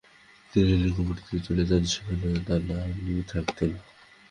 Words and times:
তিনি 0.53 0.73
লিংগবিতে 0.83 1.35
চলে 1.47 1.63
যান, 1.69 1.83
যেখানে 1.85 2.27
তার 2.47 2.61
নানি 2.69 3.15
থাকতেন। 3.31 3.71